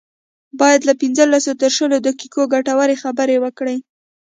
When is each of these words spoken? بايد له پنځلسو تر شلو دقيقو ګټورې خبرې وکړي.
بايد 0.59 0.81
له 0.85 0.93
پنځلسو 1.01 1.51
تر 1.61 1.69
شلو 1.77 1.97
دقيقو 2.07 2.43
ګټورې 2.53 2.95
خبرې 3.03 3.37
وکړي. 3.43 3.77